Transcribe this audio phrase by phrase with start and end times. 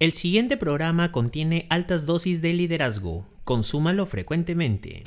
[0.00, 3.26] El siguiente programa contiene altas dosis de liderazgo.
[3.42, 5.02] Consúmalo frecuentemente.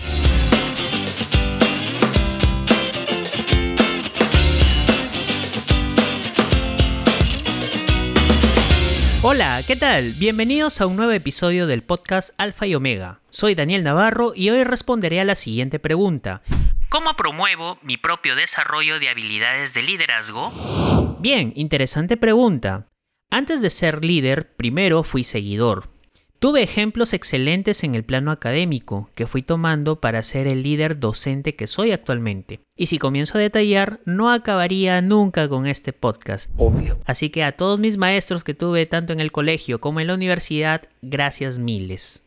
[9.22, 10.12] Hola, ¿qué tal?
[10.12, 13.22] Bienvenidos a un nuevo episodio del podcast Alfa y Omega.
[13.30, 16.42] Soy Daniel Navarro y hoy responderé a la siguiente pregunta.
[16.90, 20.52] ¿Cómo promuevo mi propio desarrollo de habilidades de liderazgo?
[21.22, 22.91] Bien, interesante pregunta.
[23.34, 25.88] Antes de ser líder, primero fui seguidor.
[26.40, 31.56] Tuve ejemplos excelentes en el plano académico que fui tomando para ser el líder docente
[31.56, 32.60] que soy actualmente.
[32.76, 36.52] Y si comienzo a detallar, no acabaría nunca con este podcast.
[36.58, 37.00] Obvio.
[37.06, 40.16] Así que a todos mis maestros que tuve tanto en el colegio como en la
[40.16, 42.26] universidad, gracias miles.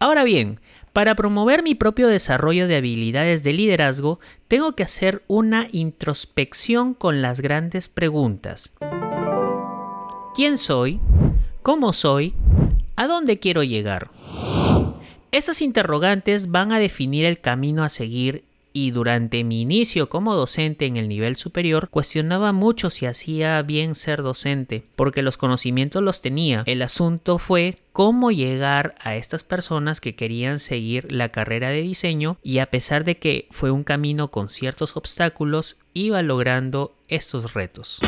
[0.00, 0.58] Ahora bien,
[0.92, 7.22] para promover mi propio desarrollo de habilidades de liderazgo, tengo que hacer una introspección con
[7.22, 8.74] las grandes preguntas.
[10.36, 11.00] ¿Quién soy?
[11.62, 12.34] ¿Cómo soy?
[12.96, 14.10] ¿A dónde quiero llegar?
[15.30, 20.86] Esas interrogantes van a definir el camino a seguir y durante mi inicio como docente
[20.86, 26.20] en el nivel superior cuestionaba mucho si hacía bien ser docente, porque los conocimientos los
[26.20, 26.62] tenía.
[26.66, 32.38] El asunto fue cómo llegar a estas personas que querían seguir la carrera de diseño
[32.42, 38.00] y a pesar de que fue un camino con ciertos obstáculos, iba logrando estos retos.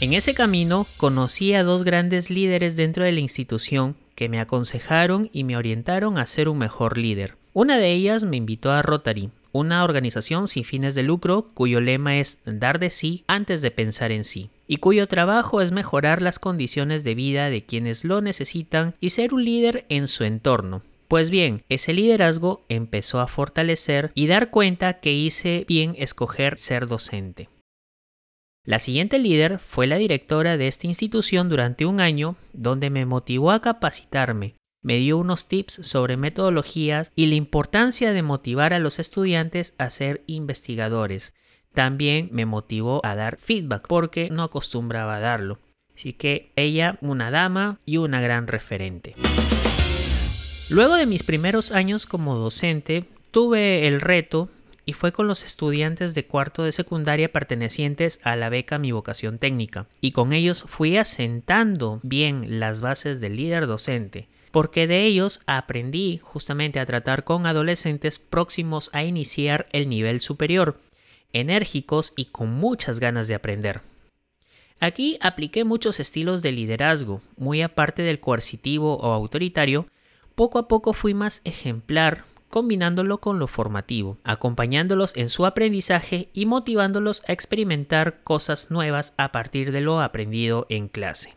[0.00, 5.30] En ese camino conocí a dos grandes líderes dentro de la institución que me aconsejaron
[5.32, 7.36] y me orientaron a ser un mejor líder.
[7.56, 12.18] Una de ellas me invitó a Rotary, una organización sin fines de lucro cuyo lema
[12.18, 16.40] es dar de sí antes de pensar en sí, y cuyo trabajo es mejorar las
[16.40, 20.82] condiciones de vida de quienes lo necesitan y ser un líder en su entorno.
[21.06, 26.88] Pues bien, ese liderazgo empezó a fortalecer y dar cuenta que hice bien escoger ser
[26.88, 27.48] docente.
[28.64, 33.52] La siguiente líder fue la directora de esta institución durante un año, donde me motivó
[33.52, 39.00] a capacitarme, me dio unos tips sobre metodologías y la importancia de motivar a los
[39.00, 41.34] estudiantes a ser investigadores.
[41.72, 45.58] También me motivó a dar feedback porque no acostumbraba a darlo.
[45.96, 49.16] Así que ella, una dama y una gran referente.
[50.68, 54.50] Luego de mis primeros años como docente, tuve el reto
[54.86, 59.38] y fue con los estudiantes de cuarto de secundaria pertenecientes a la beca Mi Vocación
[59.38, 65.40] Técnica, y con ellos fui asentando bien las bases del líder docente, porque de ellos
[65.48, 70.80] aprendí justamente a tratar con adolescentes próximos a iniciar el nivel superior,
[71.32, 73.80] enérgicos y con muchas ganas de aprender.
[74.78, 79.88] Aquí apliqué muchos estilos de liderazgo, muy aparte del coercitivo o autoritario,
[80.36, 86.46] poco a poco fui más ejemplar, combinándolo con lo formativo, acompañándolos en su aprendizaje y
[86.46, 91.34] motivándolos a experimentar cosas nuevas a partir de lo aprendido en clase.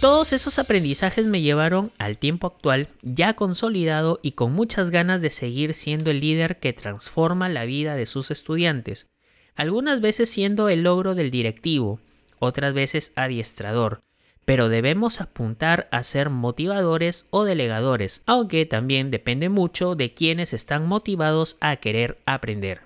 [0.00, 5.28] Todos esos aprendizajes me llevaron al tiempo actual, ya consolidado y con muchas ganas de
[5.28, 9.08] seguir siendo el líder que transforma la vida de sus estudiantes,
[9.56, 12.00] algunas veces siendo el logro del directivo,
[12.38, 14.00] otras veces adiestrador,
[14.46, 20.88] pero debemos apuntar a ser motivadores o delegadores, aunque también depende mucho de quienes están
[20.88, 22.80] motivados a querer aprender.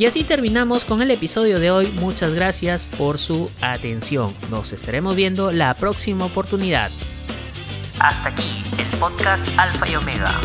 [0.00, 1.88] Y así terminamos con el episodio de hoy.
[1.88, 4.34] Muchas gracias por su atención.
[4.48, 6.90] Nos estaremos viendo la próxima oportunidad.
[7.98, 10.40] Hasta aquí el podcast Alfa y Omega.